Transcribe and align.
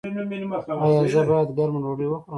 ایا 0.85 1.01
زه 1.13 1.21
باید 1.29 1.49
ګرمه 1.57 1.79
ډوډۍ 1.83 2.07
وخورم؟ 2.09 2.23